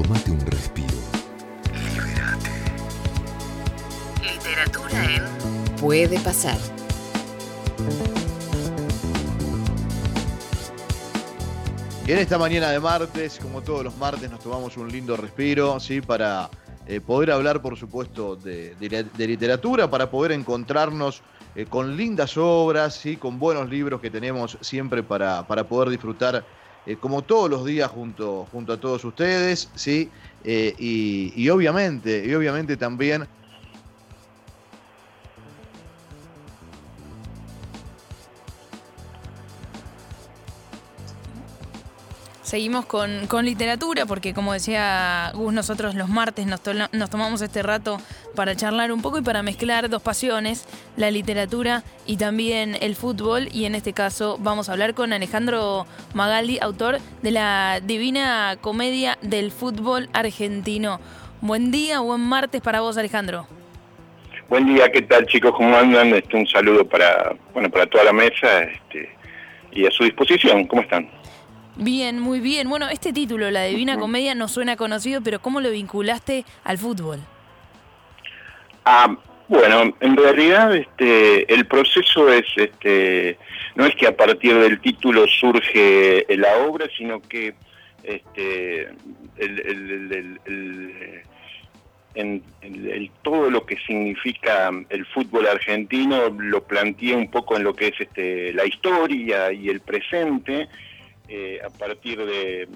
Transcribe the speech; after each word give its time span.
Tómate 0.00 0.30
un 0.30 0.38
respiro. 0.46 0.94
Libérate. 1.72 2.50
Literatura 4.22 5.04
en 5.16 5.76
Puede 5.80 6.20
pasar. 6.20 6.56
Y 12.06 12.12
en 12.12 12.18
esta 12.18 12.38
mañana 12.38 12.70
de 12.70 12.78
martes, 12.78 13.40
como 13.42 13.60
todos 13.62 13.82
los 13.82 13.96
martes, 13.96 14.30
nos 14.30 14.38
tomamos 14.38 14.76
un 14.76 14.88
lindo 14.88 15.16
respiro, 15.16 15.80
¿sí? 15.80 16.00
Para 16.00 16.48
eh, 16.86 17.00
poder 17.00 17.32
hablar, 17.32 17.60
por 17.60 17.76
supuesto, 17.76 18.36
de, 18.36 18.76
de- 18.76 19.02
de 19.04 19.26
literatura, 19.26 19.90
para 19.90 20.08
poder 20.12 20.30
encontrarnos 20.30 21.22
eh, 21.56 21.66
con 21.66 21.96
lindas 21.96 22.36
obras, 22.36 22.94
¿sí? 22.94 23.16
Con 23.16 23.40
buenos 23.40 23.68
libros 23.68 24.00
que 24.00 24.10
tenemos 24.10 24.56
siempre 24.60 25.02
para, 25.02 25.44
para 25.48 25.64
poder 25.64 25.90
disfrutar, 25.90 26.44
eh, 26.88 26.98
como 26.98 27.24
todos 27.26 27.50
los 27.50 27.64
días, 27.66 27.90
junto, 27.90 28.46
junto 28.46 28.72
a 28.72 28.80
todos 28.80 29.04
ustedes, 29.04 29.70
¿sí? 29.74 30.10
Eh, 30.40 30.74
y, 30.78 31.32
y 31.36 31.48
obviamente, 31.50 32.24
y 32.26 32.32
obviamente 32.34 32.76
también 32.78 33.28
Seguimos 42.48 42.86
con, 42.86 43.26
con 43.26 43.44
literatura 43.44 44.06
porque 44.06 44.32
como 44.32 44.54
decía 44.54 45.32
Gus, 45.34 45.52
nosotros 45.52 45.94
los 45.94 46.08
martes 46.08 46.46
nos, 46.46 46.62
to- 46.62 46.72
nos 46.72 47.10
tomamos 47.10 47.42
este 47.42 47.62
rato 47.62 48.00
para 48.34 48.56
charlar 48.56 48.90
un 48.90 49.02
poco 49.02 49.18
y 49.18 49.20
para 49.22 49.42
mezclar 49.42 49.90
dos 49.90 50.00
pasiones, 50.00 50.66
la 50.96 51.10
literatura 51.10 51.82
y 52.06 52.16
también 52.16 52.74
el 52.80 52.96
fútbol. 52.96 53.50
Y 53.52 53.66
en 53.66 53.74
este 53.74 53.92
caso 53.92 54.38
vamos 54.40 54.70
a 54.70 54.72
hablar 54.72 54.94
con 54.94 55.12
Alejandro 55.12 55.86
Magaldi, 56.14 56.58
autor 56.62 57.00
de 57.20 57.32
la 57.32 57.80
Divina 57.84 58.56
Comedia 58.62 59.18
del 59.20 59.52
Fútbol 59.52 60.08
Argentino. 60.14 61.00
Buen 61.42 61.70
día, 61.70 62.00
buen 62.00 62.22
martes 62.22 62.62
para 62.62 62.80
vos 62.80 62.96
Alejandro. 62.96 63.46
Buen 64.48 64.74
día, 64.74 64.90
¿qué 64.90 65.02
tal 65.02 65.26
chicos? 65.26 65.52
¿Cómo 65.54 65.76
andan? 65.76 66.14
Este, 66.14 66.34
un 66.34 66.46
saludo 66.46 66.88
para, 66.88 67.36
bueno, 67.52 67.68
para 67.68 67.84
toda 67.84 68.04
la 68.04 68.14
mesa 68.14 68.62
este, 68.62 69.14
y 69.70 69.84
a 69.86 69.90
su 69.90 70.04
disposición. 70.04 70.66
¿Cómo 70.66 70.80
están? 70.80 71.10
Bien, 71.78 72.18
muy 72.18 72.40
bien. 72.40 72.68
Bueno, 72.68 72.88
este 72.88 73.12
título, 73.12 73.50
La 73.52 73.64
Divina 73.64 73.96
Comedia, 73.98 74.34
no 74.34 74.48
suena 74.48 74.76
conocido, 74.76 75.20
pero 75.22 75.40
¿cómo 75.40 75.60
lo 75.60 75.70
vinculaste 75.70 76.44
al 76.64 76.76
fútbol? 76.76 77.20
Ah, 78.84 79.16
bueno, 79.46 79.94
en 80.00 80.16
realidad 80.16 80.74
este, 80.74 81.52
el 81.52 81.66
proceso 81.66 82.32
es, 82.32 82.44
este, 82.56 83.38
no 83.76 83.86
es 83.86 83.94
que 83.94 84.08
a 84.08 84.16
partir 84.16 84.58
del 84.58 84.80
título 84.80 85.26
surge 85.28 86.26
la 86.30 86.56
obra, 86.66 86.86
sino 86.96 87.20
que 87.22 87.54
este, 88.02 88.88
el, 89.36 90.38
el- 90.46 91.22
en- 92.14 92.42
el- 92.62 93.10
todo 93.22 93.50
lo 93.50 93.64
que 93.64 93.76
significa 93.86 94.70
el 94.88 95.06
fútbol 95.06 95.46
argentino 95.46 96.28
lo 96.30 96.64
planteé 96.64 97.14
un 97.14 97.30
poco 97.30 97.56
en 97.56 97.62
lo 97.62 97.74
que 97.74 97.88
es 97.88 98.00
este, 98.00 98.52
la 98.52 98.66
historia 98.66 99.52
y 99.52 99.68
el 99.68 99.80
presente, 99.80 100.68
eh, 101.28 101.60
a 101.62 101.68
partir 101.68 102.24
de 102.24 102.62
eh, 102.62 102.68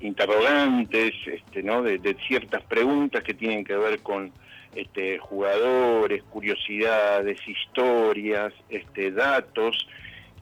interrogantes, 0.00 1.14
este, 1.24 1.62
¿no? 1.62 1.82
de, 1.82 2.16
ciertas 2.26 2.62
preguntas 2.64 3.22
que 3.22 3.32
tienen 3.32 3.64
que 3.64 3.76
ver 3.76 4.00
con 4.00 4.32
este, 4.74 5.18
jugadores, 5.18 6.24
curiosidades, 6.24 7.38
historias, 7.46 8.52
este, 8.68 9.12
datos, 9.12 9.86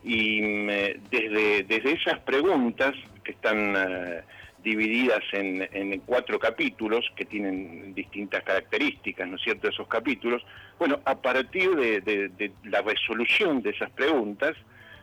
y 0.03 0.41
mm, 0.41 0.71
eh, 0.71 1.01
desde, 1.11 1.63
desde 1.65 1.93
esas 1.93 2.19
preguntas 2.21 2.95
que 3.23 3.33
están 3.33 3.75
eh, 3.77 4.23
divididas 4.65 5.23
en, 5.33 5.69
en 5.73 6.01
cuatro 6.01 6.39
capítulos 6.39 7.05
que 7.15 7.27
tienen 7.27 7.93
distintas 7.95 8.43
características, 8.43 9.29
¿no 9.29 9.37
es 9.37 9.43
cierto?, 9.43 9.69
esos 9.69 9.87
capítulos, 9.87 10.43
bueno, 10.79 11.01
a 11.05 11.15
partir 11.21 11.75
de 11.77 12.53
la 12.65 12.81
resolución 12.81 13.61
de 13.61 13.71
esas 13.71 13.91
preguntas, 13.91 14.57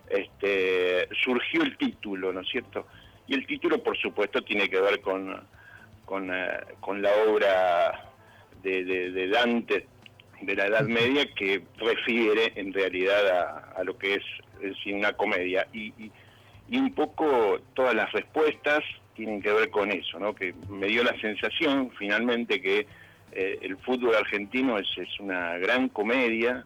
este, 0.09 1.07
surgió 1.23 1.63
el 1.63 1.78
título, 1.78 2.31
¿no 2.34 2.41
es 2.41 2.50
cierto? 2.50 2.88
Y 3.28 3.34
el 3.35 3.45
título, 3.45 3.81
por 3.84 3.97
supuesto, 3.97 4.41
tiene 4.41 4.69
que 4.69 4.79
ver 4.79 5.01
con, 5.01 5.41
con, 6.06 6.29
eh, 6.34 6.59
la 7.01 7.12
obra 7.28 8.12
de, 8.63 8.84
de- 8.85 9.12
Dante 9.28 9.88
de 10.41 10.56
la 10.56 10.68
Edad 10.68 10.84
Media 10.85 11.25
que 11.35 11.63
refiere 11.78 12.53
en 12.56 12.72
realidad 12.72 13.73
a, 13.75 13.84
lo 13.84 13.97
que 13.97 14.16
es, 14.16 14.23
es 14.62 14.75
una 14.85 15.13
comedia. 15.13 15.68
Y, 15.73 15.88
y- 16.01 16.12
y 16.69 16.78
un 16.78 16.94
poco 16.94 17.59
todas 17.74 17.95
las 17.95 18.12
respuestas 18.12 18.84
tienen 19.16 19.41
que 19.41 19.51
ver 19.51 19.69
con 19.69 19.89
eso, 19.91 20.19
¿no? 20.19 20.35
Que 20.35 20.53
me 20.69 20.88
dio 20.88 21.03
la 21.03 21.18
sensación 21.19 21.91
finalmente 21.97 22.62
que 22.62 22.85
eh, 23.31 23.57
el 23.62 23.78
fútbol 23.78 24.16
argentino 24.16 24.78
es, 24.78 24.88
es 24.97 25.19
una 25.19 25.57
gran 25.57 25.89
comedia 25.89 26.66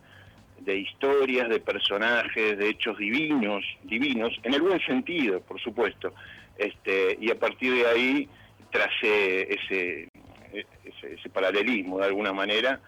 de 0.63 0.77
historias, 0.77 1.49
de 1.49 1.59
personajes, 1.59 2.57
de 2.57 2.69
hechos 2.69 2.97
divinos, 2.97 3.63
divinos, 3.83 4.33
en 4.43 4.53
el 4.53 4.61
buen 4.61 4.79
sentido, 4.81 5.41
por 5.41 5.59
supuesto. 5.59 6.13
Este, 6.57 7.17
y 7.19 7.31
a 7.31 7.39
partir 7.39 7.73
de 7.73 7.87
ahí 7.87 8.29
tracé 8.71 9.53
ese, 9.53 10.09
ese, 10.53 11.13
ese 11.13 11.29
paralelismo 11.29 11.99
de 11.99 12.05
alguna 12.05 12.33
manera, 12.33 12.79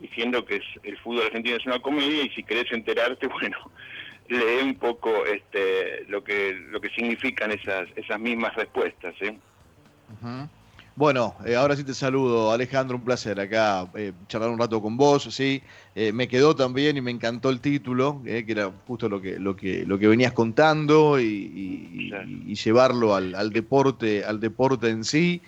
diciendo 0.00 0.44
que 0.44 0.56
es, 0.56 0.64
el 0.82 0.96
fútbol 0.98 1.26
argentino 1.26 1.56
es 1.56 1.66
una 1.66 1.80
comedia 1.80 2.24
y 2.24 2.30
si 2.30 2.42
querés 2.42 2.70
enterarte, 2.72 3.26
bueno, 3.40 3.58
lee 4.28 4.62
un 4.62 4.74
poco 4.76 5.26
este, 5.26 6.04
lo 6.08 6.22
que 6.24 6.52
lo 6.70 6.80
que 6.80 6.88
significan 6.90 7.50
esas 7.50 7.88
esas 7.96 8.18
mismas 8.18 8.54
respuestas. 8.54 9.14
¿eh? 9.20 9.36
Bueno, 11.00 11.34
eh, 11.46 11.56
ahora 11.56 11.74
sí 11.76 11.82
te 11.82 11.94
saludo, 11.94 12.52
Alejandro, 12.52 12.98
un 12.98 13.02
placer 13.02 13.40
acá 13.40 13.90
eh, 13.94 14.12
charlar 14.28 14.50
un 14.50 14.58
rato 14.58 14.82
con 14.82 14.98
vos, 14.98 15.22
sí. 15.34 15.62
Eh, 15.94 16.12
me 16.12 16.28
quedó 16.28 16.54
también 16.54 16.94
y 16.98 17.00
me 17.00 17.10
encantó 17.10 17.48
el 17.48 17.62
título, 17.62 18.20
que 18.22 18.44
era 18.46 18.70
justo 18.86 19.08
lo 19.08 19.18
que, 19.18 19.38
lo 19.38 19.56
que, 19.56 19.86
lo 19.86 19.98
que 19.98 20.08
venías 20.08 20.34
contando 20.34 21.18
y, 21.18 21.24
y- 21.24 22.04
y- 22.04 22.08
Claro. 22.10 22.28
y 22.28 22.54
llevarlo 22.54 23.14
al, 23.14 23.34
al 23.34 23.48
deporte, 23.50 24.26
al 24.26 24.40
deporte 24.40 24.90
en 24.90 25.02
sí. 25.04 25.40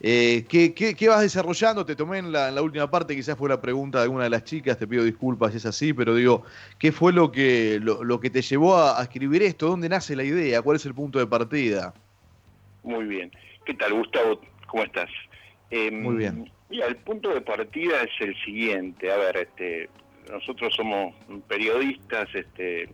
¿qué, 0.00 0.46
qué, 0.76 0.94
qué 0.94 1.08
vas 1.08 1.22
desarrollando? 1.22 1.84
Te 1.84 1.96
tomé 1.96 2.18
en 2.18 2.30
la, 2.30 2.48
en 2.50 2.54
la 2.54 2.62
última 2.62 2.88
parte, 2.88 3.16
quizás 3.16 3.36
fue 3.36 3.48
la 3.48 3.60
pregunta 3.60 3.98
de 3.98 4.04
alguna 4.04 4.22
de 4.22 4.30
las 4.30 4.44
chicas, 4.44 4.78
te 4.78 4.86
pido 4.86 5.02
disculpas 5.02 5.50
si 5.50 5.56
es 5.56 5.66
así, 5.66 5.92
pero 5.92 6.14
digo, 6.14 6.44
¿qué 6.78 6.92
fue 6.92 7.12
lo 7.12 7.32
que, 7.32 7.80
lo, 7.82 8.04
lo 8.04 8.20
que 8.20 8.30
te 8.30 8.42
llevó 8.42 8.76
a, 8.76 9.00
a 9.00 9.02
escribir 9.02 9.42
esto? 9.42 9.66
¿Dónde 9.70 9.88
nace 9.88 10.14
la 10.14 10.22
idea? 10.22 10.62
¿Cuál 10.62 10.76
es 10.76 10.86
el 10.86 10.94
punto 10.94 11.18
de 11.18 11.26
partida? 11.26 11.92
Muy 12.84 13.06
bien. 13.06 13.32
¿Qué 13.66 13.74
tal, 13.74 13.92
Gustavo? 13.94 14.40
¿Cómo 14.70 14.84
estás? 14.84 15.10
Eh, 15.70 15.90
Muy 15.90 16.16
bien. 16.16 16.50
Mira, 16.68 16.86
el 16.86 16.96
punto 16.96 17.34
de 17.34 17.40
partida 17.40 18.02
es 18.02 18.10
el 18.20 18.36
siguiente. 18.44 19.10
A 19.10 19.16
ver, 19.16 19.36
este, 19.36 19.90
nosotros 20.30 20.72
somos 20.76 21.12
periodistas, 21.48 22.28
este, 22.32 22.88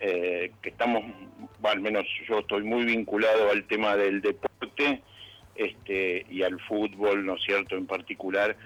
eh, 0.00 0.50
que 0.62 0.68
estamos, 0.70 1.04
bueno, 1.60 1.74
al 1.74 1.80
menos 1.80 2.06
yo 2.26 2.38
estoy 2.38 2.62
muy 2.62 2.84
vinculado 2.86 3.50
al 3.50 3.64
tema 3.64 3.96
del 3.96 4.22
deporte 4.22 5.02
este, 5.54 6.24
y 6.30 6.42
al 6.42 6.58
fútbol, 6.60 7.26
¿no 7.26 7.34
es 7.34 7.42
cierto?, 7.42 7.76
en 7.76 7.86
particular, 7.86 8.56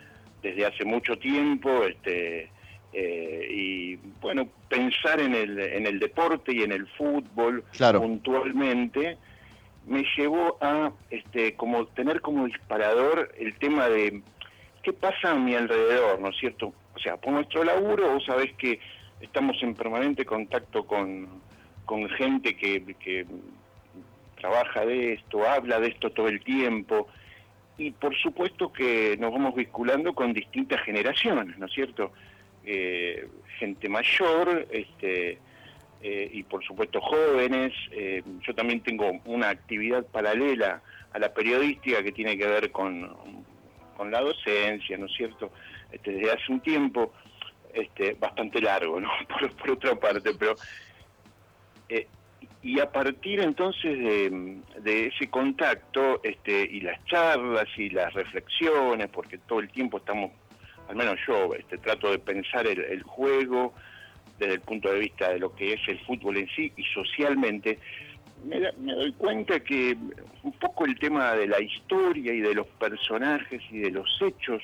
desde 0.43 0.65
hace 0.65 0.85
mucho 0.85 1.17
tiempo. 1.19 1.85
Este, 1.85 2.51
eh, 2.93 3.49
y 3.51 3.97
bueno, 4.21 4.49
pensar 4.69 5.21
en 5.21 5.35
el, 5.35 5.59
en 5.59 5.87
el 5.89 5.99
deporte 5.99 6.55
y 6.55 6.63
en 6.63 6.71
el 6.71 6.87
fútbol 6.87 7.65
Claro. 7.73 8.01
puntualmente 8.01 9.19
me 9.87 10.05
llevó 10.17 10.59
a 10.61 10.93
este, 11.11 11.55
como 11.55 11.87
tener 11.87 12.21
como 12.21 12.47
disparador 12.47 13.33
el 13.39 13.55
tema 13.59 13.89
de 13.89 14.23
qué 14.83 14.93
pasa 14.93 15.33
a 15.33 15.35
mi 15.35 15.55
alrededor, 15.55 16.21
¿no 16.21 16.29
es 16.29 16.37
cierto? 16.39 16.73
O 16.95 16.99
sea, 16.99 17.17
por 17.17 17.33
nuestro 17.33 17.65
laburo, 17.65 18.13
vos 18.13 18.25
sabés 18.25 18.53
que 18.55 18.79
estamos 19.21 19.57
en 19.63 19.75
permanente 19.75 20.25
contacto 20.25 20.85
con, 20.85 21.29
con 21.85 22.09
gente 22.11 22.57
que, 22.57 22.95
que 23.01 23.27
trabaja 24.41 24.85
de 24.85 25.15
esto, 25.15 25.49
habla 25.49 25.81
de 25.81 25.89
esto 25.89 26.11
todo 26.11 26.29
el 26.29 26.43
tiempo, 26.43 27.09
y 27.79 27.91
por 27.93 28.15
supuesto 28.17 28.73
que 28.73 29.17
nos 29.19 29.33
vamos 29.33 29.55
vinculando 29.55 30.13
con 30.15 30.33
distintas 30.33 30.83
generaciones, 30.83 31.59
¿no 31.59 31.67
es 31.67 31.73
cierto? 31.73 32.13
Eh, 32.65 33.29
gente 33.59 33.89
mayor, 33.89 34.67
este, 34.71 35.39
eh, 36.03 36.29
y 36.33 36.43
por 36.43 36.65
supuesto 36.65 37.01
jóvenes. 37.01 37.73
Eh, 37.93 38.23
yo 38.47 38.55
también 38.55 38.81
tengo 38.81 39.21
una 39.25 39.51
actividad 39.51 40.05
paralela 40.07 40.83
a 41.13 41.19
la 41.19 41.33
periodística 41.33 42.03
que 42.03 42.13
tiene 42.13 42.37
que 42.37 42.47
ver 42.47 42.73
con, 42.73 43.15
con 43.97 44.11
la 44.11 44.21
docencia, 44.21 44.99
¿no 44.99 45.07
es 45.07 45.13
cierto? 45.13 45.53
Este, 45.93 46.13
desde 46.13 46.33
hace 46.33 46.53
un 46.53 46.61
tiempo, 46.61 47.13
este, 47.73 48.15
bastante 48.15 48.61
largo, 48.61 49.01
¿no? 49.01 49.11
Por, 49.29 49.51
por 49.57 49.71
otra 49.71 49.95
parte, 49.95 50.33
pero... 50.39 50.55
eh, 51.89 52.07
y 52.65 52.79
a 52.79 52.91
partir 52.91 53.41
entonces 53.41 53.99
de, 53.99 54.61
de 54.83 55.07
ese 55.07 55.29
contacto 55.29 56.21
este, 56.23 56.63
y 56.63 56.81
las 56.81 57.05
charlas 57.07 57.67
y 57.77 57.91
las 57.91 58.13
reflexiones, 58.15 59.09
porque 59.09 59.39
todo 59.39 59.59
el 59.59 59.69
tiempo 59.69 59.99
estamos, 59.99 60.31
al 60.89 60.95
menos 60.95 61.19
yo, 61.27 61.55
este, 61.55 61.79
trato 61.79 62.11
de 62.13 62.21
pensar 62.21 62.67
el, 62.69 62.81
el 62.85 63.03
juego 63.03 63.75
desde 64.43 64.55
el 64.55 64.61
punto 64.61 64.93
de 64.93 64.99
vista 64.99 65.31
de 65.31 65.39
lo 65.39 65.55
que 65.55 65.75
es 65.75 65.81
el 65.87 65.99
fútbol 66.01 66.37
en 66.37 66.49
sí 66.49 66.73
y 66.77 66.83
socialmente, 66.85 67.79
me, 68.45 68.61
doy 68.95 69.13
cuenta 69.13 69.61
que 69.61 69.97
un 70.43 70.53
poco 70.53 70.85
el 70.85 70.99
tema 70.99 71.35
de 71.35 71.47
la 71.47 71.61
historia 71.61 72.35
y 72.35 72.41
de 72.41 72.55
los 72.55 72.67
personajes 72.67 73.63
y 73.71 73.79
de 73.79 73.91
los 73.93 74.09
hechos 74.21 74.63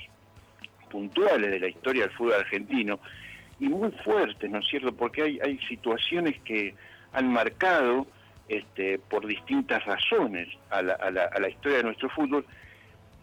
puntuales 0.90 1.50
de 1.50 1.60
la 1.60 1.68
historia 1.68 2.02
del 2.02 2.12
fútbol 2.12 2.34
argentino, 2.34 2.98
y 3.60 3.68
muy 3.68 3.90
fuertes, 4.04 4.50
¿no 4.50 4.58
es 4.58 4.68
cierto? 4.68 4.92
Porque 4.92 5.22
hay, 5.22 5.58
situaciones 5.68 6.40
que 6.42 6.74
han 7.12 7.32
marcado 7.32 8.06
este, 8.48 8.98
por 8.98 9.26
distintas 9.26 9.84
razones 9.84 10.48
a 10.70 10.82
la, 10.82 10.94
a 10.94 11.40
la, 11.40 11.48
historia 11.48 11.78
de 11.78 11.84
nuestro 11.84 12.08
fútbol, 12.10 12.44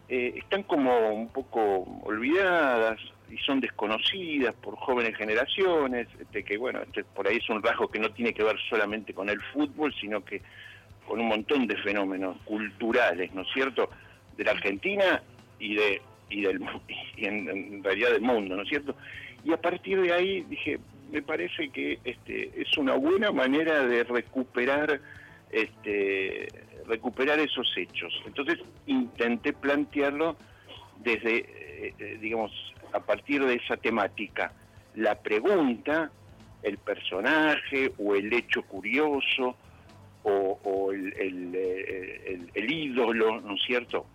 eh, 0.10 0.34
están 0.36 0.64
como 0.64 1.10
un 1.10 1.30
poco 1.30 1.84
olvidadas 2.04 3.00
y 3.36 3.38
son 3.40 3.60
desconocidas 3.60 4.56
por 4.56 4.78
jóvenes 4.78 5.18
generaciones, 5.18 6.08
este, 6.18 6.44
que 6.44 6.58
bueno, 6.58 6.82
este, 6.82 7.04
por 7.04 7.28
ahí 7.28 7.38
es 7.38 7.50
un 7.50 7.62
rasgo 7.62 7.90
que 7.90 8.00
no 8.00 8.10
tiene 8.12 8.34
que 8.34 8.44
ver 8.44 8.56
solamente 8.70 9.14
con 9.14 9.28
el 9.28 9.42
fútbol, 9.52 9.94
sino 10.00 10.24
que 10.24 10.42
con 11.06 11.20
un 11.20 11.28
montón 11.28 11.68
de 11.68 11.76
fenómenos 11.78 12.38
culturales, 12.46 13.34
¿no 13.34 13.42
es 13.42 13.48
cierto?, 13.54 13.90
de 14.38 14.44
la 14.46 14.52
Argentina 14.52 15.22
y 15.60 15.76
de 15.76 16.02
y 16.30 16.42
del 16.42 16.62
y 17.18 17.26
en, 17.26 17.84
realidad 17.84 18.12
del 18.12 18.22
mundo, 18.22 18.56
¿no 18.56 18.64
es 18.64 18.70
cierto? 18.70 18.96
Y 19.44 19.52
a 19.52 19.58
partir 19.58 20.02
de 20.02 20.14
ahí 20.14 20.46
dije, 20.50 20.80
me 21.12 21.22
parece 21.22 21.70
que 21.70 22.00
este 22.06 22.52
es 22.56 22.78
una 22.78 22.96
buena 22.96 23.32
manera 23.32 23.86
de 23.86 24.06
recuperar 24.06 25.02
este 25.52 26.48
recuperar 26.88 27.40
esos 27.40 27.72
hechos. 27.76 28.14
Entonces 28.26 28.60
intenté 28.88 29.52
plantearlo 29.52 30.38
desde 31.04 31.38
eh, 31.38 31.94
eh, 32.00 32.18
digamos 32.22 32.52
a 32.94 33.00
partir 33.00 33.44
de 33.46 33.56
esa 33.56 33.78
temática, 33.78 34.54
la 34.96 35.16
pregunta, 35.16 36.12
el 36.64 36.78
personaje 36.78 37.94
o 37.98 38.16
el 38.16 38.32
hecho 38.34 38.64
curioso 38.64 39.56
o, 40.24 40.92
el, 40.92 41.14
el, 42.54 42.72
ídolo, 42.72 43.42
¿no 43.42 43.54
es 43.54 43.62
cierto? 43.64 44.08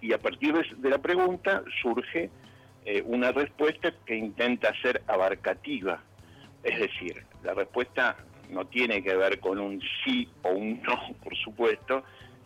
Y 0.00 0.12
a 0.12 0.18
partir 0.18 0.54
de, 0.54 0.90
la 0.90 0.98
pregunta 0.98 1.62
surge 1.80 2.30
eh, 2.84 3.02
una 3.06 3.30
respuesta 3.30 3.92
que 4.04 4.16
intenta 4.16 4.72
ser 4.82 5.02
abarcativa. 5.06 6.02
Es 6.64 6.80
decir, 6.80 7.24
la 7.44 7.54
respuesta 7.54 8.16
no 8.48 8.66
tiene 8.66 9.04
que 9.04 9.14
ver 9.14 9.38
con 9.38 9.60
un 9.60 9.80
sí 10.04 10.28
o 10.42 10.50
un 10.50 10.82
no, 10.82 10.98
por 11.22 11.36
supuesto, 11.36 12.02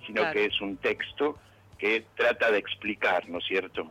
sino 0.06 0.30
que 0.32 0.44
es 0.46 0.60
un 0.60 0.76
texto 0.76 1.38
que 1.78 2.04
trata 2.14 2.50
de 2.50 2.58
explicar, 2.58 3.28
¿no 3.28 3.38
es 3.38 3.46
cierto? 3.46 3.90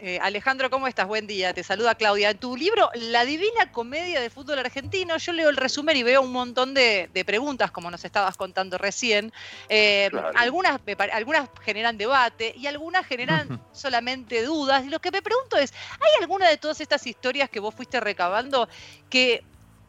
Eh, 0.00 0.20
Alejandro, 0.22 0.70
¿cómo 0.70 0.86
estás? 0.86 1.08
Buen 1.08 1.26
día, 1.26 1.52
te 1.52 1.64
saluda 1.64 1.96
Claudia. 1.96 2.32
Tu 2.32 2.56
libro, 2.56 2.88
La 2.94 3.24
Divina 3.24 3.72
Comedia 3.72 4.20
de 4.20 4.30
Fútbol 4.30 4.60
Argentino, 4.60 5.16
yo 5.16 5.32
leo 5.32 5.48
el 5.48 5.56
resumen 5.56 5.96
y 5.96 6.04
veo 6.04 6.22
un 6.22 6.30
montón 6.30 6.72
de, 6.72 7.10
preguntas, 7.26 7.72
como 7.72 7.90
nos 7.90 8.04
estabas 8.04 8.36
contando 8.36 8.78
recién. 8.78 9.32
Eh, 9.68 10.08
algunas, 10.36 10.80
algunas 11.12 11.48
generan 11.64 11.98
debate 11.98 12.54
y 12.56 12.68
algunas 12.68 13.04
generan 13.06 13.60
solamente 13.72 14.44
dudas. 14.44 14.84
Y 14.84 14.88
lo 14.88 15.00
que 15.00 15.10
me 15.10 15.20
pregunto 15.20 15.56
es, 15.56 15.74
¿hay 15.94 16.22
alguna 16.22 16.48
de 16.48 16.58
todas 16.58 16.80
estas 16.80 17.04
historias 17.04 17.50
que 17.50 17.58
vos 17.58 17.74
fuiste 17.74 17.98
recabando 17.98 18.68
que 19.10 19.42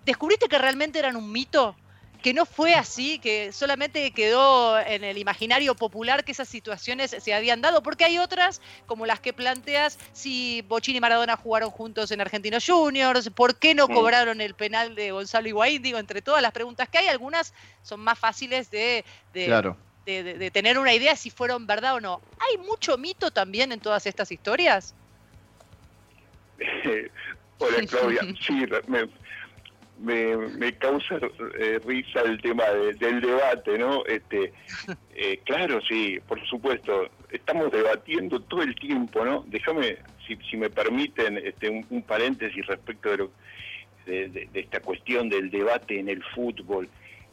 descubriste 0.06 0.48
que 0.48 0.58
realmente 0.58 0.98
eran 0.98 1.18
un 1.18 1.32
mito? 1.32 1.76
Que 2.22 2.34
no 2.34 2.46
fue 2.46 2.76
así, 2.76 3.20
que 3.20 3.52
solamente 3.52 4.12
quedó 4.12 4.80
en 4.80 5.04
el 5.04 5.18
imaginario 5.18 5.76
popular 5.76 6.24
que 6.24 6.34
esas 6.34 6.50
situaciones 6.50 7.16
se 7.18 7.34
habían 7.34 7.62
dado, 7.62 7.82
porque 7.82 8.04
hay 8.04 8.18
otras, 8.18 8.62
como 8.86 9.06
las 9.06 9.20
que 9.20 9.32
planteas, 9.32 9.98
si 10.12 10.62
Bochini 10.68 10.98
y 10.98 11.02
Maradona 11.02 11.38
jugaron 11.38 11.70
juntos 11.70 12.12
en 12.12 12.20
Argentinos 12.20 12.66
Juniors, 12.68 13.30
¿por 13.30 13.56
qué 13.58 13.74
no 13.74 13.88
cobraron 13.88 14.42
el 14.42 14.54
penal 14.54 14.96
de 14.96 15.12
Gonzalo 15.12 15.48
Higuaín? 15.48 15.82
Digo, 15.82 15.98
entre 15.98 16.22
todas 16.22 16.42
las 16.42 16.52
preguntas 16.52 16.90
que 16.90 16.98
hay, 16.98 17.08
algunas 17.08 17.54
son 17.84 18.02
más 18.02 18.20
fáciles 18.20 18.70
de, 18.70 19.06
de, 19.34 20.52
tener 20.52 20.78
una 20.78 20.94
idea 20.94 21.16
si 21.16 21.30
fueron 21.30 21.68
verdad 21.68 21.96
o 21.96 22.02
no. 22.02 22.22
¿Hay 22.40 22.58
mucho 22.58 22.98
mito 22.98 23.32
también 23.32 23.72
en 23.72 23.80
todas 23.80 24.06
estas 24.06 24.32
historias? 24.32 24.94
Hola 27.60 27.86
Claudia, 27.88 28.22
sí, 28.46 28.66
me, 28.88 29.10
me, 30.00 30.38
me 30.38 30.74
causa 30.74 31.20
eh, 31.60 31.80
risa 31.86 32.22
el 32.22 32.42
tema 32.42 32.64
del 32.66 33.22
debate, 33.22 33.78
¿no? 33.78 34.06
Este, 34.06 34.54
eh, 35.16 35.40
claro, 35.46 35.82
sí, 35.88 36.20
por 36.28 36.46
supuesto, 36.48 37.10
estamos 37.32 37.72
debatiendo 37.72 38.40
todo 38.42 38.64
el 38.64 38.76
tiempo, 38.76 39.26
¿no? 39.26 39.44
Déjame, 39.48 39.98
si, 40.26 40.38
si 40.50 40.58
me 40.58 40.70
permiten, 40.70 41.38
este, 41.38 41.70
un, 41.70 42.02
paréntesis 42.04 42.66
respecto 42.66 43.30
de, 44.06 44.30
de, 44.30 44.50
esta 44.54 44.80
cuestión 44.80 45.30
del 45.30 45.50
debate 45.50 46.00
en 46.00 46.10
el 46.10 46.24
fútbol. 46.24 46.88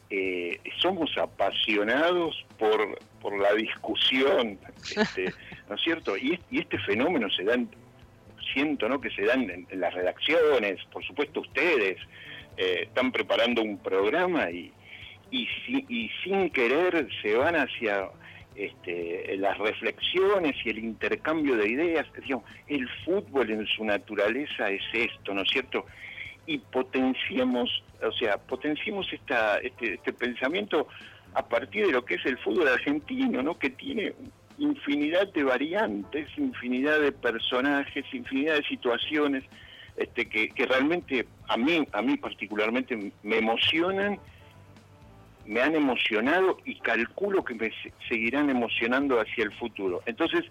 Eh, 0.09 0.59
somos 0.79 1.17
apasionados 1.17 2.45
por, 2.57 2.97
por 3.21 3.37
la 3.39 3.53
discusión, 3.53 4.57
este, 4.95 5.33
¿no 5.69 5.75
es 5.75 5.81
cierto? 5.81 6.17
Y, 6.17 6.39
y 6.49 6.59
este 6.59 6.79
fenómeno 6.79 7.29
se 7.29 7.43
da, 7.43 7.57
siento, 8.53 8.87
¿no? 8.87 9.01
Que 9.01 9.09
se 9.11 9.23
dan 9.23 9.49
en 9.69 9.79
las 9.79 9.93
redacciones, 9.93 10.81
por 10.91 11.03
supuesto 11.05 11.41
ustedes, 11.41 11.97
eh, 12.57 12.83
están 12.83 13.11
preparando 13.11 13.61
un 13.61 13.77
programa 13.77 14.49
y, 14.49 14.71
y, 15.31 15.47
y, 15.67 16.09
sin 16.23 16.49
querer 16.49 17.07
se 17.21 17.35
van 17.35 17.55
hacia 17.55 18.09
este, 18.55 19.37
las 19.37 19.57
reflexiones 19.57 20.55
y 20.65 20.69
el 20.69 20.79
intercambio 20.79 21.55
de 21.55 21.69
ideas. 21.69 22.07
Digamos, 22.21 22.45
el 22.67 22.89
fútbol 23.05 23.51
en 23.51 23.65
su 23.67 23.85
naturaleza 23.85 24.69
es 24.69 24.81
esto, 24.93 25.33
¿no 25.33 25.43
es 25.43 25.49
cierto? 25.49 25.85
Y 26.45 26.57
potenciemos, 26.57 27.83
o 28.01 28.11
sea, 28.13 28.37
potenciemos 28.37 29.11
esta, 29.13 29.57
este, 29.59 29.95
este 29.95 30.13
pensamiento 30.13 30.87
a 31.33 31.47
partir 31.47 31.85
de 31.85 31.91
lo 31.91 32.03
que 32.03 32.15
es 32.15 32.25
el 32.25 32.37
fútbol 32.39 32.67
argentino, 32.69 33.43
¿no? 33.43 33.59
Que 33.59 33.69
tiene 33.69 34.13
infinidad 34.57 35.31
de 35.33 35.43
variantes, 35.43 36.27
infinidad 36.37 36.99
de 36.99 37.11
personajes, 37.11 38.05
infinidad 38.11 38.55
de 38.55 38.63
situaciones 38.63 39.43
este, 39.97 40.29
que, 40.29 40.65
realmente 40.65 41.27
a 41.47 41.57
mí, 41.57 41.85
a 41.91 42.01
mí 42.01 42.17
particularmente 42.17 43.11
me 43.23 43.37
emocionan, 43.37 44.19
me 45.45 45.61
han 45.61 45.75
emocionado 45.75 46.59
y 46.65 46.75
calculo 46.75 47.43
que 47.43 47.55
me 47.55 47.71
seguirán 48.07 48.49
emocionando 48.49 49.19
hacia 49.19 49.45
el 49.45 49.53
futuro. 49.53 50.01
Entonces, 50.05 50.45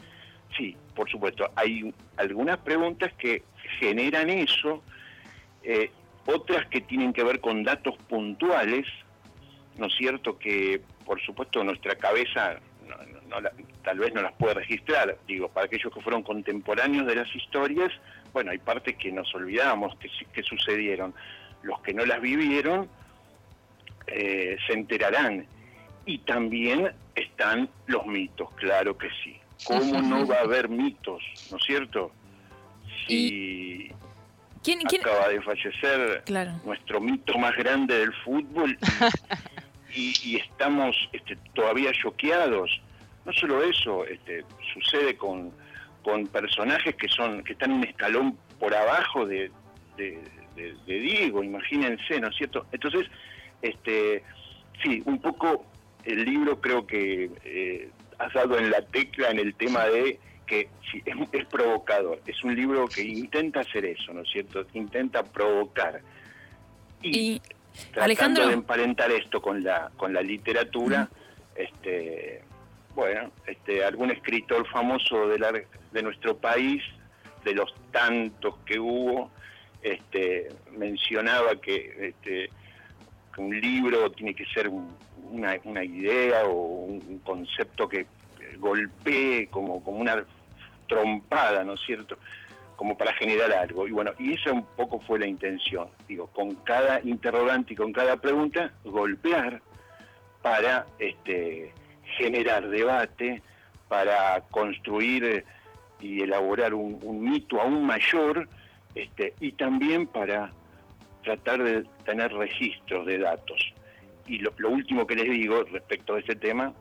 sí, 0.56 0.76
por 0.94 1.08
supuesto, 1.08 1.50
hay 1.54 1.94
algunas 2.16 2.58
preguntas 2.58 3.12
que 3.14 3.44
generan 3.78 4.30
eso, 4.30 4.82
eh, 5.62 5.90
otras 6.26 6.66
que 6.66 6.80
tienen 6.80 7.12
que 7.12 7.22
ver 7.22 7.40
con 7.40 7.62
datos 7.62 7.96
puntuales, 8.08 8.86
¿no 9.78 9.86
es 9.86 9.94
cierto? 9.94 10.38
Que 10.38 10.80
por 11.04 11.20
supuesto 11.22 11.62
nuestra 11.62 11.94
cabeza 11.94 12.58
tal 13.82 13.98
vez 13.98 14.14
no 14.14 14.22
las 14.22 14.32
puede 14.32 14.54
registrar, 14.54 15.16
digo, 15.26 15.48
para 15.48 15.66
aquellos 15.66 15.92
que 15.92 16.00
fueron 16.00 16.22
contemporáneos 16.22 17.06
de 17.06 17.14
las 17.16 17.34
historias, 17.34 17.92
bueno, 18.32 18.50
hay 18.50 18.58
partes 18.58 18.96
que 18.96 19.10
nos 19.12 19.34
olvidamos 19.34 19.96
que, 19.96 20.10
que 20.32 20.42
sucedieron. 20.42 21.14
Los 21.62 21.80
que 21.80 21.94
no 21.94 22.04
las 22.04 22.20
vivieron 22.20 22.88
eh, 24.06 24.56
se 24.66 24.72
enterarán. 24.72 25.46
Y 26.04 26.18
también 26.18 26.92
están 27.14 27.68
los 27.86 28.06
mitos, 28.06 28.50
claro 28.54 28.96
que 28.96 29.08
sí. 29.24 29.38
¿Cómo 29.64 30.00
no 30.02 30.26
va 30.26 30.36
a 30.36 30.42
haber 30.42 30.68
mitos, 30.68 31.22
no 31.50 31.56
es 31.56 31.64
cierto? 31.64 32.12
Si 33.06 33.90
¿Quién, 34.62 34.80
acaba 35.00 35.28
de 35.28 35.40
fallecer 35.42 36.24
nuestro 36.64 37.00
mito 37.00 37.38
más 37.38 37.56
grande 37.56 37.98
del 37.98 38.12
fútbol 38.24 38.76
y, 39.94 40.36
estamos 40.36 40.96
este, 41.12 41.36
todavía 41.54 41.92
choqueados. 41.92 42.82
No 43.26 43.32
solo 43.32 43.62
eso, 43.62 44.06
este, 44.06 44.44
sucede 44.72 45.16
con 45.16 45.52
con 46.06 46.24
personajes 46.28 46.94
que 46.94 47.08
son 47.08 47.42
que 47.42 47.54
están 47.54 47.72
un 47.72 47.82
escalón 47.82 48.38
por 48.60 48.72
abajo 48.72 49.26
de, 49.26 49.50
de, 49.96 50.22
Diego, 50.86 51.42
imagínense, 51.42 52.20
¿no 52.20 52.28
es 52.28 52.36
cierto? 52.36 52.64
Entonces, 52.70 53.08
este, 53.60 54.22
sí, 54.80 55.02
un 55.04 55.20
poco 55.20 55.66
el 56.04 56.24
libro 56.24 56.60
creo 56.60 56.86
que 56.86 57.28
eh, 57.44 57.90
has 58.20 58.32
dado 58.32 58.56
en 58.56 58.70
la 58.70 58.82
tecla 58.82 59.30
en 59.30 59.40
el 59.40 59.56
tema 59.56 59.86
de 59.86 60.20
que 60.46 60.68
sí, 60.92 61.02
es, 61.32 61.44
provocador, 61.46 62.22
es 62.24 62.44
un 62.44 62.54
libro 62.54 62.86
que 62.86 63.02
intenta 63.02 63.60
hacer 63.60 63.84
eso, 63.84 64.12
¿no 64.14 64.20
es 64.22 64.30
cierto? 64.30 64.64
Intenta 64.74 65.24
provocar. 65.24 66.02
Y, 67.02 67.42
tratando 67.92 68.46
de 68.46 68.54
emparentar 68.54 69.10
esto 69.10 69.42
con 69.42 69.64
la, 69.64 69.90
con 69.96 70.14
la 70.14 70.22
literatura, 70.22 71.08
este 71.56 72.44
bueno, 72.96 73.30
este, 73.46 73.84
algún 73.84 74.10
escritor 74.10 74.66
famoso 74.68 75.28
de, 75.28 75.38
la, 75.38 75.52
de 75.52 76.02
nuestro 76.02 76.38
país, 76.38 76.82
de 77.44 77.54
los 77.54 77.72
tantos 77.92 78.56
que 78.64 78.78
hubo, 78.78 79.30
este, 79.82 80.48
mencionaba 80.72 81.56
que, 81.56 82.08
este, 82.08 82.50
un 83.36 83.60
libro 83.60 84.10
tiene 84.12 84.34
que 84.34 84.46
ser 84.46 84.70
una, 84.70 85.84
idea 85.84 86.46
o 86.46 86.86
un 86.86 87.20
concepto 87.22 87.86
que 87.86 88.06
golpee 88.58 89.48
como, 89.48 89.84
como 89.84 89.98
una 89.98 90.24
trompada, 90.88 91.62
¿no 91.64 91.74
es 91.74 91.80
cierto? 91.84 92.16
Como 92.76 92.96
para 92.96 93.12
generar 93.12 93.52
algo. 93.52 93.86
Y 93.86 93.90
bueno, 93.90 94.12
y 94.18 94.32
esa 94.32 94.52
un 94.52 94.64
poco 94.64 95.00
fue 95.00 95.18
la 95.18 95.26
intención. 95.26 95.88
Digo, 96.08 96.28
con 96.28 96.54
cada 96.56 97.02
interrogante 97.02 97.74
y 97.74 97.76
con 97.76 97.92
cada 97.92 98.16
pregunta, 98.16 98.72
golpear 98.84 99.60
para 100.40 100.86
este, 100.98 101.74
generar 102.16 102.68
debate, 102.68 103.42
para 103.88 104.40
construir 104.50 105.44
y 106.00 106.22
elaborar 106.22 106.74
un, 106.74 106.98
mito 107.22 107.60
aún 107.60 107.86
mayor 107.86 108.48
este, 108.94 109.34
y 109.40 109.52
también 109.52 110.06
para 110.06 110.50
tratar 111.22 111.62
de 111.62 111.84
tener 112.04 112.32
registros 112.32 113.06
de 113.06 113.18
datos. 113.18 113.74
Y 114.26 114.38
lo, 114.38 114.52
último 114.68 115.06
que 115.06 115.14
les 115.14 115.30
digo 115.30 115.64
respecto 115.64 116.14
a 116.14 116.20
ese 116.20 116.34
tema, 116.34 116.72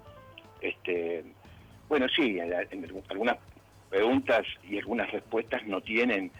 este, 0.62 1.24
bueno, 1.88 2.08
sí, 2.10 2.40
algunas 2.40 3.38
preguntas 3.90 4.46
y 4.64 4.78
algunas 4.78 5.12
respuestas 5.12 5.66
no 5.68 5.82
tienen 5.82 6.32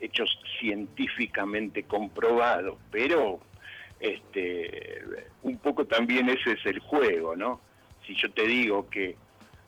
hechos 0.00 0.38
científicamente 0.58 1.84
comprobados, 1.84 2.78
pero 2.90 3.40
este, 4.00 5.02
un 5.42 5.58
poco 5.58 5.84
también 5.86 6.28
ese 6.28 6.52
es 6.52 6.66
el 6.66 6.78
juego, 6.80 7.36
¿no? 7.36 7.60
Si 8.06 8.14
yo 8.14 8.30
te 8.30 8.46
digo 8.46 8.88
que 8.88 9.16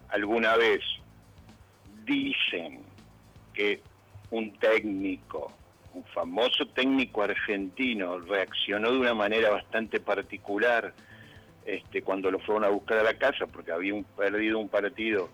alguna 0.09 0.57
vez 0.57 0.81
dicen 2.05 2.83
que 3.55 3.81
un 4.31 4.53
técnico, 4.59 5.53
un 5.95 6.05
famoso 6.05 6.67
técnico 6.67 7.23
argentino, 7.23 8.19
reaccionó 8.21 8.93
de 8.93 8.99
una 8.99 9.15
manera 9.15 9.51
bastante 9.51 10.01
particular 10.01 10.93
este, 11.65 12.03
cuando 12.03 12.31
lo 12.31 12.39
fueron 12.39 12.65
a 12.65 12.69
buscar 12.69 12.99
a 12.99 13.03
la 13.03 13.15
casa 13.15 13.47
porque 13.47 13.73
había 13.73 13.95
perdido 14.17 14.59
un 14.59 14.69
partido, 14.69 15.29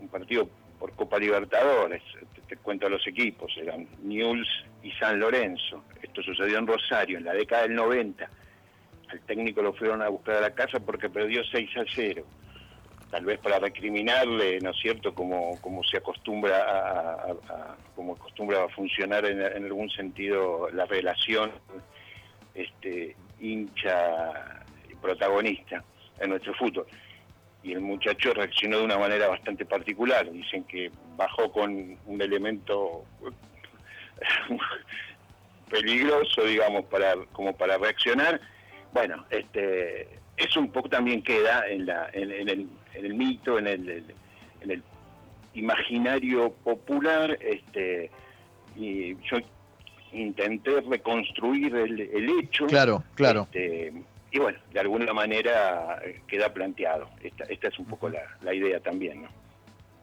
un 0.00 0.08
partido 0.08 0.48
por 0.78 0.92
Copa 0.92 1.18
Libertadores, 1.18 2.02
te, 2.48 2.56
cuento 2.56 2.88
los 2.88 3.06
equipos, 3.06 3.52
eran 3.58 3.86
Newell's 4.02 4.48
y 4.82 4.90
San 4.92 5.20
Lorenzo. 5.20 5.84
Esto 6.02 6.22
sucedió 6.22 6.58
en 6.58 6.66
Rosario 6.66 7.18
en 7.18 7.24
la 7.24 7.34
década 7.34 7.62
del 7.62 7.74
90. 7.74 8.28
Al 9.10 9.20
técnico 9.20 9.62
lo 9.62 9.72
fueron 9.72 10.02
a 10.02 10.08
buscar 10.08 10.36
a 10.36 10.40
la 10.40 10.54
casa 10.54 10.78
porque 10.80 11.08
perdió 11.08 11.42
6 11.44 11.76
a 11.76 11.84
0 11.94 12.24
tal 13.10 13.24
vez 13.24 13.38
para 13.40 13.58
recriminarle, 13.58 14.60
¿no 14.60 14.70
es 14.70 14.76
cierto?, 14.80 15.12
como, 15.14 15.60
como 15.60 15.82
se 15.82 15.96
acostumbra 15.96 16.58
a, 16.58 17.76
como 17.96 18.12
acostumbra 18.14 18.64
a 18.64 18.68
funcionar 18.68 19.26
en, 19.26 19.64
algún 19.64 19.90
sentido 19.90 20.70
la 20.72 20.86
relación 20.86 21.50
este, 22.54 23.16
hincha 23.40 24.64
protagonista 25.02 25.82
en 26.20 26.30
nuestro 26.30 26.54
fútbol. 26.54 26.86
Y 27.62 27.72
el 27.72 27.80
muchacho 27.80 28.32
reaccionó 28.32 28.78
de 28.78 28.84
una 28.84 28.98
manera 28.98 29.28
bastante 29.28 29.66
particular. 29.66 30.30
Dicen 30.30 30.64
que 30.64 30.90
bajó 31.16 31.50
con 31.52 31.98
un 32.06 32.22
elemento 32.22 33.04
peligroso, 35.70 36.44
digamos, 36.44 36.84
para 36.86 37.16
como 37.32 37.54
para 37.56 37.76
reaccionar. 37.76 38.40
Bueno, 38.92 39.24
este 39.30 40.20
eso 40.40 40.60
un 40.60 40.72
poco 40.72 40.88
también 40.88 41.22
queda 41.22 41.68
en, 41.68 41.86
la, 41.86 42.08
en, 42.12 42.30
el, 42.30 42.48
en 42.48 43.04
el, 43.04 43.14
mito, 43.14 43.58
en 43.58 43.66
el, 43.66 43.88
en 44.62 44.70
el 44.70 44.82
imaginario 45.54 46.52
popular. 46.64 47.36
Este, 47.40 48.10
y 48.76 49.16
yo 49.16 49.38
intenté 50.12 50.80
reconstruir 50.80 51.74
el, 51.76 52.40
hecho. 52.40 52.66
Claro, 52.66 53.04
claro. 53.14 53.42
Este, 53.52 53.92
y 54.32 54.38
bueno, 54.38 54.58
de 54.72 54.80
alguna 54.80 55.12
manera 55.12 56.00
queda 56.26 56.52
planteado. 56.54 57.10
Esta, 57.22 57.44
esta 57.44 57.68
es 57.68 57.78
un 57.78 57.86
poco 57.86 58.08
la, 58.08 58.22
la 58.42 58.54
idea 58.54 58.80
también, 58.80 59.22
¿no? 59.22 59.39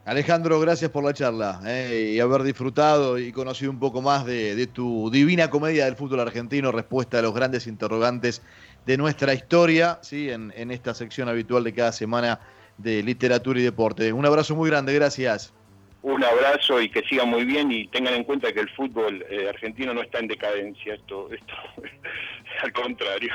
Alejandro, 0.08 0.58
gracias 0.58 0.90
por 0.90 1.04
la 1.04 1.12
charla 1.12 1.60
eh, 1.66 2.12
y 2.14 2.20
haber 2.20 2.42
disfrutado 2.42 3.18
y 3.18 3.30
conocido 3.30 3.70
un 3.70 3.78
poco 3.78 4.00
más 4.00 4.24
de, 4.24 4.54
de, 4.56 4.66
tu 4.66 5.10
divina 5.10 5.50
comedia 5.50 5.84
del 5.84 5.96
fútbol 5.96 6.20
argentino, 6.20 6.72
respuesta 6.72 7.18
a 7.18 7.22
los 7.22 7.34
grandes 7.34 7.66
interrogantes 7.66 8.40
de 8.86 8.96
nuestra 8.96 9.34
historia, 9.34 9.98
¿sí? 10.00 10.30
en, 10.30 10.70
esta 10.70 10.94
sección 10.94 11.28
habitual 11.28 11.62
de 11.62 11.74
cada 11.74 11.92
semana 11.92 12.40
de 12.78 13.02
literatura 13.02 13.60
y 13.60 13.62
deporte. 13.62 14.10
Un 14.10 14.24
abrazo 14.24 14.56
muy 14.56 14.70
grande, 14.70 14.94
gracias. 14.94 15.52
Un 16.00 16.24
abrazo 16.24 16.80
y 16.80 16.88
que 16.88 17.02
sigan 17.02 17.28
muy 17.28 17.44
bien 17.44 17.70
y 17.70 17.86
tengan 17.88 18.14
en 18.14 18.24
cuenta 18.24 18.50
que 18.50 18.60
el 18.60 18.70
fútbol 18.70 19.22
eh, 19.28 19.46
argentino 19.46 19.92
no 19.92 20.00
está 20.00 20.20
en 20.20 20.28
decadencia, 20.28 20.94
esto, 20.94 21.30
esto 21.30 21.54
al 22.62 22.72
contrario, 22.72 23.34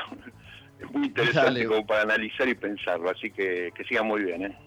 es 0.80 0.90
muy 0.90 1.06
interesante 1.06 1.66
como 1.66 1.86
para 1.86 2.02
analizar 2.02 2.48
y 2.48 2.56
pensarlo, 2.56 3.10
así 3.10 3.30
que 3.30 3.70
que 3.76 3.84
sigan 3.84 4.08
muy 4.08 4.24
bien. 4.24 4.46
¿eh? 4.46 4.58